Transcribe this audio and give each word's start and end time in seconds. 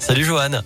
Salut 0.00 0.26
Johan. 0.26 0.64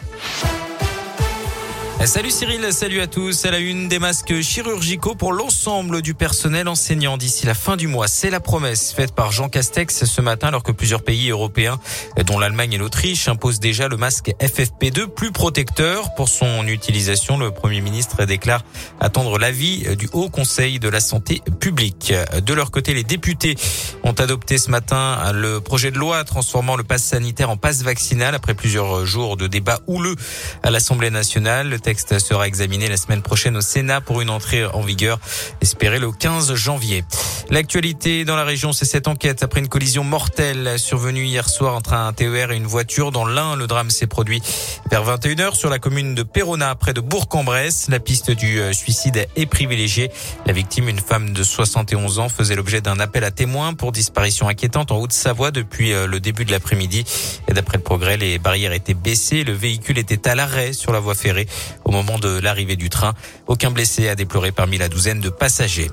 Salut 2.06 2.30
Cyril, 2.30 2.70
salut 2.70 3.00
à 3.00 3.06
tous. 3.06 3.46
À 3.46 3.50
la 3.50 3.58
une 3.58 3.88
des 3.88 3.98
masques 3.98 4.42
chirurgicaux 4.42 5.14
pour 5.14 5.32
l'ensemble 5.32 6.02
du 6.02 6.12
personnel 6.12 6.68
enseignant 6.68 7.16
d'ici 7.16 7.46
la 7.46 7.54
fin 7.54 7.76
du 7.76 7.86
mois. 7.86 8.08
C'est 8.08 8.28
la 8.28 8.40
promesse 8.40 8.92
faite 8.92 9.14
par 9.14 9.32
Jean 9.32 9.48
Castex 9.48 10.04
ce 10.04 10.20
matin 10.20 10.48
alors 10.48 10.62
que 10.62 10.70
plusieurs 10.70 11.02
pays 11.02 11.30
européens, 11.30 11.80
dont 12.26 12.38
l'Allemagne 12.38 12.74
et 12.74 12.78
l'Autriche, 12.78 13.26
imposent 13.28 13.58
déjà 13.58 13.88
le 13.88 13.96
masque 13.96 14.32
FFP2 14.38 15.06
plus 15.06 15.32
protecteur. 15.32 16.14
Pour 16.14 16.28
son 16.28 16.66
utilisation, 16.66 17.38
le 17.38 17.50
Premier 17.52 17.80
ministre 17.80 18.26
déclare 18.26 18.64
attendre 19.00 19.38
l'avis 19.38 19.96
du 19.96 20.08
Haut 20.12 20.28
Conseil 20.28 20.78
de 20.78 20.90
la 20.90 21.00
Santé 21.00 21.40
publique. 21.58 22.12
De 22.42 22.52
leur 22.52 22.70
côté, 22.70 22.92
les 22.92 23.04
députés 23.04 23.56
ont 24.02 24.12
adopté 24.12 24.58
ce 24.58 24.70
matin 24.70 25.32
le 25.32 25.60
projet 25.60 25.90
de 25.90 25.98
loi 25.98 26.22
transformant 26.24 26.76
le 26.76 26.84
pass 26.84 27.02
sanitaire 27.02 27.48
en 27.48 27.56
passe 27.56 27.82
vaccinal 27.82 28.34
après 28.34 28.52
plusieurs 28.52 29.06
jours 29.06 29.38
de 29.38 29.46
débats 29.46 29.80
houleux 29.86 30.16
à 30.62 30.70
l'Assemblée 30.70 31.10
nationale. 31.10 31.80
Sera 31.98 32.46
examiné 32.46 32.88
la 32.88 32.96
semaine 32.96 33.22
prochaine 33.22 33.56
au 33.56 33.60
Sénat 33.60 34.00
pour 34.00 34.20
une 34.20 34.30
entrée 34.30 34.64
en 34.64 34.80
vigueur 34.80 35.18
espérée 35.60 35.98
le 35.98 36.12
15 36.12 36.54
janvier. 36.54 37.04
L'actualité 37.50 38.24
dans 38.24 38.36
la 38.36 38.44
région, 38.44 38.72
c'est 38.72 38.86
cette 38.86 39.06
enquête 39.06 39.42
après 39.42 39.60
une 39.60 39.68
collision 39.68 40.02
mortelle 40.02 40.78
survenue 40.78 41.24
hier 41.24 41.48
soir 41.48 41.74
entre 41.74 41.92
un 41.92 42.12
TER 42.12 42.52
et 42.52 42.56
une 42.56 42.66
voiture. 42.66 43.12
Dans 43.12 43.26
l'un, 43.26 43.54
le 43.54 43.66
drame 43.66 43.90
s'est 43.90 44.06
produit 44.06 44.42
vers 44.90 45.04
21h 45.04 45.54
sur 45.54 45.68
la 45.68 45.78
commune 45.78 46.14
de 46.14 46.22
Perona, 46.22 46.74
près 46.74 46.94
de 46.94 47.00
Bourg-en-Bresse. 47.00 47.88
La 47.90 48.00
piste 48.00 48.30
du 48.30 48.60
euh, 48.60 48.72
suicide 48.72 49.26
est 49.36 49.46
privilégiée. 49.46 50.10
La 50.46 50.52
victime, 50.52 50.88
une 50.88 50.98
femme 50.98 51.32
de 51.32 51.42
71 51.42 52.18
ans, 52.18 52.28
faisait 52.28 52.56
l'objet 52.56 52.80
d'un 52.80 52.98
appel 52.98 53.24
à 53.24 53.30
témoins 53.30 53.74
pour 53.74 53.92
disparition 53.92 54.48
inquiétante 54.48 54.90
en 54.90 54.98
Haute-Savoie 54.98 55.50
depuis 55.50 55.92
euh, 55.92 56.06
le 56.06 56.20
début 56.20 56.44
de 56.44 56.50
l'après-midi. 56.50 57.04
Et 57.48 57.52
d'après 57.52 57.76
le 57.76 57.82
progrès, 57.82 58.16
les 58.16 58.38
barrières 58.38 58.72
étaient 58.72 58.94
baissées. 58.94 59.44
Le 59.44 59.52
véhicule 59.52 59.98
était 59.98 60.28
à 60.28 60.34
l'arrêt 60.34 60.72
sur 60.72 60.92
la 60.92 61.00
voie 61.00 61.14
ferrée 61.14 61.46
moment 61.94 62.18
de 62.18 62.40
l'arrivée 62.40 62.74
du 62.74 62.90
train. 62.90 63.14
Aucun 63.46 63.70
blessé 63.70 64.08
a 64.08 64.16
déploré 64.16 64.50
parmi 64.50 64.78
la 64.78 64.88
douzaine 64.88 65.20
de 65.20 65.28
passagers. 65.28 65.90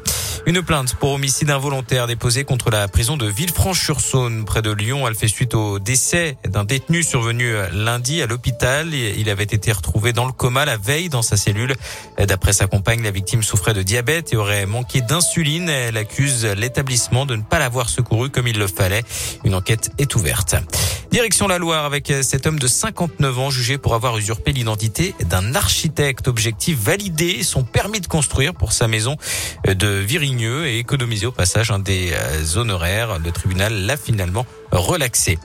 Une 0.47 0.63
plainte 0.63 0.95
pour 0.95 1.11
homicide 1.11 1.51
involontaire 1.51 2.07
déposée 2.07 2.43
contre 2.43 2.71
la 2.71 2.87
prison 2.87 3.17
de 3.17 3.27
Villefranche-sur-Saône 3.27 4.43
près 4.43 4.63
de 4.63 4.71
Lyon. 4.71 5.07
Elle 5.07 5.13
fait 5.13 5.27
suite 5.27 5.53
au 5.53 5.77
décès 5.77 6.37
d'un 6.43 6.63
détenu 6.63 7.03
survenu 7.03 7.53
lundi 7.71 8.23
à 8.23 8.25
l'hôpital. 8.25 8.91
Il 8.95 9.29
avait 9.29 9.43
été 9.43 9.71
retrouvé 9.71 10.11
dans 10.11 10.25
le 10.25 10.31
coma 10.31 10.65
la 10.65 10.77
veille 10.77 11.09
dans 11.09 11.21
sa 11.21 11.37
cellule. 11.37 11.75
D'après 12.17 12.53
sa 12.53 12.65
compagne, 12.65 13.03
la 13.03 13.11
victime 13.11 13.43
souffrait 13.43 13.75
de 13.75 13.83
diabète 13.83 14.33
et 14.33 14.37
aurait 14.37 14.65
manqué 14.65 15.01
d'insuline. 15.01 15.69
Elle 15.69 15.97
accuse 15.97 16.45
l'établissement 16.45 17.27
de 17.27 17.35
ne 17.35 17.43
pas 17.43 17.59
l'avoir 17.59 17.89
secouru 17.89 18.31
comme 18.31 18.47
il 18.47 18.57
le 18.57 18.67
fallait. 18.67 19.03
Une 19.43 19.53
enquête 19.53 19.91
est 19.99 20.15
ouverte. 20.15 20.55
Direction 21.11 21.47
la 21.47 21.59
Loire 21.59 21.85
avec 21.85 22.11
cet 22.21 22.47
homme 22.47 22.57
de 22.57 22.67
59 22.67 23.37
ans 23.37 23.49
jugé 23.51 23.77
pour 23.77 23.93
avoir 23.93 24.17
usurpé 24.17 24.53
l'identité 24.53 25.13
d'un 25.29 25.53
architecte. 25.53 25.90
Objectif 26.27 26.77
validé 26.79 27.43
son 27.43 27.63
permis 27.63 27.99
de 27.99 28.07
construire 28.07 28.53
pour 28.53 28.71
sa 28.71 28.87
maison 28.87 29.17
de 29.67 29.87
Virigneux 29.87 30.67
et 30.67 30.79
économiser 30.79 31.25
au 31.25 31.31
passage 31.31 31.71
un 31.71 31.79
des 31.79 32.13
euh, 32.13 32.57
honoraires. 32.57 33.19
Le 33.19 33.31
tribunal 33.31 33.85
l'a 33.85 33.97
finalement 33.97 34.45
relaxé. 34.71 35.37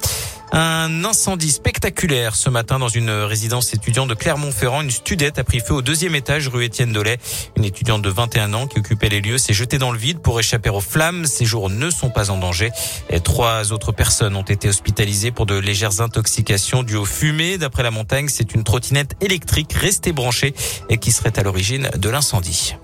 Un 0.52 1.04
incendie 1.04 1.50
spectaculaire 1.50 2.36
ce 2.36 2.48
matin 2.48 2.78
dans 2.78 2.88
une 2.88 3.10
résidence 3.10 3.74
étudiante 3.74 4.08
de 4.08 4.14
Clermont-Ferrand. 4.14 4.82
Une 4.82 4.90
studette 4.90 5.38
a 5.38 5.44
pris 5.44 5.60
feu 5.60 5.74
au 5.74 5.82
deuxième 5.82 6.14
étage 6.14 6.48
rue 6.48 6.64
Étienne 6.64 6.92
Dolay. 6.92 7.18
Une 7.56 7.64
étudiante 7.64 8.02
de 8.02 8.08
21 8.08 8.54
ans 8.54 8.66
qui 8.66 8.78
occupait 8.78 9.08
les 9.08 9.20
lieux 9.20 9.38
s'est 9.38 9.52
jetée 9.52 9.78
dans 9.78 9.90
le 9.90 9.98
vide 9.98 10.20
pour 10.20 10.38
échapper 10.38 10.70
aux 10.70 10.80
flammes. 10.80 11.26
Ses 11.26 11.44
jours 11.44 11.68
ne 11.68 11.90
sont 11.90 12.10
pas 12.10 12.30
en 12.30 12.38
danger. 12.38 12.70
Et 13.10 13.20
trois 13.20 13.72
autres 13.72 13.92
personnes 13.92 14.36
ont 14.36 14.42
été 14.42 14.68
hospitalisées 14.68 15.32
pour 15.32 15.46
de 15.46 15.56
légères 15.56 16.00
intoxications 16.00 16.82
dues 16.82 16.96
aux 16.96 17.04
fumées. 17.04 17.58
D'après 17.58 17.82
la 17.82 17.90
montagne, 17.90 18.28
c'est 18.28 18.54
une 18.54 18.64
trottinette 18.64 19.16
électrique 19.20 19.72
restée 19.72 20.12
branchée 20.12 20.54
et 20.88 20.98
qui 20.98 21.10
serait 21.10 21.38
à 21.38 21.42
l'origine 21.42 21.90
de 21.96 22.08
l'incendie. 22.08 22.76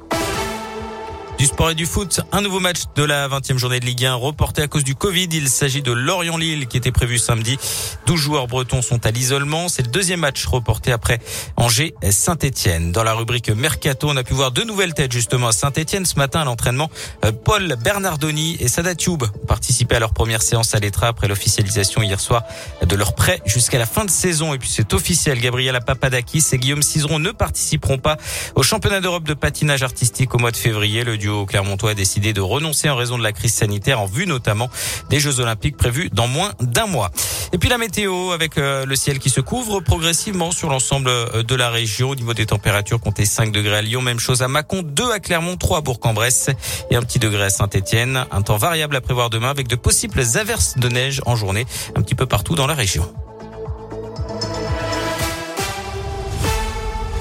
Du 1.42 1.48
sport 1.48 1.70
et 1.70 1.74
du 1.74 1.86
foot, 1.86 2.20
un 2.30 2.40
nouveau 2.40 2.60
match 2.60 2.82
de 2.94 3.02
la 3.02 3.26
20e 3.26 3.56
journée 3.56 3.80
de 3.80 3.84
Ligue 3.84 4.04
1 4.04 4.14
reporté 4.14 4.62
à 4.62 4.68
cause 4.68 4.84
du 4.84 4.94
Covid. 4.94 5.26
Il 5.32 5.48
s'agit 5.48 5.82
de 5.82 5.90
Lorient-Lille 5.90 6.68
qui 6.68 6.76
était 6.76 6.92
prévu 6.92 7.18
samedi. 7.18 7.58
12 8.06 8.20
joueurs 8.20 8.46
bretons 8.46 8.80
sont 8.80 9.04
à 9.04 9.10
l'isolement. 9.10 9.68
C'est 9.68 9.82
le 9.82 9.90
deuxième 9.90 10.20
match 10.20 10.46
reporté 10.46 10.92
après 10.92 11.18
Angers 11.56 11.94
Saint-Etienne. 12.08 12.92
Dans 12.92 13.02
la 13.02 13.14
rubrique 13.14 13.50
Mercato, 13.50 14.08
on 14.08 14.16
a 14.16 14.22
pu 14.22 14.34
voir 14.34 14.52
deux 14.52 14.62
nouvelles 14.62 14.94
têtes 14.94 15.10
justement 15.10 15.48
à 15.48 15.52
Saint-Etienne 15.52 16.06
ce 16.06 16.14
matin 16.14 16.42
à 16.42 16.44
l'entraînement. 16.44 16.88
Euh, 17.24 17.32
Paul 17.32 17.74
Bernardoni 17.82 18.58
et 18.60 18.68
Sada 18.68 18.94
Tube 18.94 19.24
ont 19.24 19.46
participé 19.46 19.96
à 19.96 19.98
leur 19.98 20.14
première 20.14 20.42
séance 20.42 20.76
à 20.76 20.78
l'Etra 20.78 21.08
après 21.08 21.26
l'officialisation 21.26 22.02
hier 22.02 22.20
soir 22.20 22.44
de 22.86 22.94
leur 22.94 23.16
prêt 23.16 23.42
jusqu'à 23.46 23.80
la 23.80 23.86
fin 23.86 24.04
de 24.04 24.10
saison. 24.10 24.54
Et 24.54 24.58
puis 24.58 24.70
c'est 24.70 24.94
officiel, 24.94 25.40
Gabriela 25.40 25.80
Papadakis 25.80 26.44
et 26.52 26.58
Guillaume 26.58 26.82
Cizeron 26.82 27.18
ne 27.18 27.32
participeront 27.32 27.98
pas 27.98 28.16
au 28.54 28.62
championnat 28.62 29.00
d'Europe 29.00 29.24
de 29.24 29.34
patinage 29.34 29.82
artistique 29.82 30.36
au 30.36 30.38
mois 30.38 30.52
de 30.52 30.56
février. 30.56 31.02
Clermontois 31.46 31.90
a 31.90 31.94
décidé 31.94 32.32
de 32.32 32.40
renoncer 32.40 32.88
en 32.88 32.96
raison 32.96 33.18
de 33.18 33.22
la 33.22 33.32
crise 33.32 33.54
sanitaire 33.54 34.00
en 34.00 34.06
vue 34.06 34.26
notamment 34.26 34.70
des 35.10 35.20
Jeux 35.20 35.40
Olympiques 35.40 35.76
prévus 35.76 36.10
dans 36.12 36.28
moins 36.28 36.52
d'un 36.60 36.86
mois. 36.86 37.10
Et 37.52 37.58
puis 37.58 37.68
la 37.68 37.78
météo 37.78 38.30
avec 38.32 38.56
euh, 38.56 38.86
le 38.86 38.96
ciel 38.96 39.18
qui 39.18 39.28
se 39.28 39.40
couvre 39.40 39.80
progressivement 39.80 40.52
sur 40.52 40.70
l'ensemble 40.70 41.08
euh, 41.08 41.42
de 41.42 41.54
la 41.54 41.68
région. 41.68 42.10
Au 42.10 42.14
niveau 42.14 42.32
des 42.34 42.46
températures, 42.46 43.00
comptez 43.00 43.26
5 43.26 43.52
degrés 43.52 43.76
à 43.76 43.82
Lyon, 43.82 44.00
même 44.00 44.18
chose 44.18 44.42
à 44.42 44.48
Mâcon, 44.48 44.82
2 44.82 45.12
à 45.12 45.20
Clermont, 45.20 45.56
3 45.56 45.78
à 45.78 45.80
Bourg-en-Bresse 45.82 46.50
et 46.90 46.96
un 46.96 47.02
petit 47.02 47.18
degré 47.18 47.44
à 47.44 47.50
Saint-Etienne. 47.50 48.24
Un 48.30 48.42
temps 48.42 48.56
variable 48.56 48.96
à 48.96 49.00
prévoir 49.00 49.28
demain 49.28 49.50
avec 49.50 49.68
de 49.68 49.76
possibles 49.76 50.22
averses 50.34 50.78
de 50.78 50.88
neige 50.88 51.20
en 51.26 51.36
journée 51.36 51.66
un 51.94 52.02
petit 52.02 52.14
peu 52.14 52.26
partout 52.26 52.54
dans 52.54 52.66
la 52.66 52.74
région. 52.74 53.06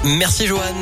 Merci 0.04 0.46
Johan. 0.46 0.62